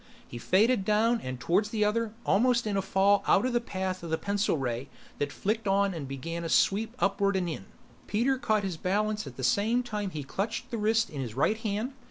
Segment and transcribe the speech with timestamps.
[0.27, 4.01] He faded down and toward the other, almost in a fall out of the path
[4.01, 4.89] of the pencil ray
[5.19, 7.65] that flicked on and began a sweep upward and in.
[8.07, 11.57] Peter caught his balance at the same time he clutched the wrist in his right
[11.57, 11.93] hand.